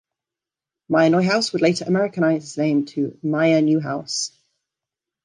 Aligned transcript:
Meier 0.89 1.11
Neuhaus 1.11 1.53
would 1.53 1.61
later 1.61 1.85
Americanize 1.85 2.41
his 2.41 2.57
name 2.57 2.85
to 2.87 3.19
Meyer 3.21 3.61
Newhouse. 3.61 4.31